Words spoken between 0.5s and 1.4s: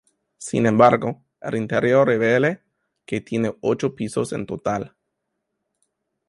embargo,